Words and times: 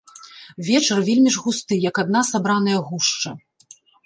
Вечар 0.69 0.99
вельмі 1.09 1.33
ж 1.35 1.43
густы, 1.43 1.73
як 1.89 1.95
адна 2.05 2.25
сабраная 2.31 2.79
гушча. 2.89 3.29